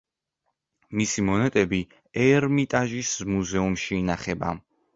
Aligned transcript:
მისი 1.01 1.23
მონეტები 1.27 1.81
ერმიტაჟის 2.23 3.13
მუზეუმში 3.37 3.97
ინახება. 4.03 4.55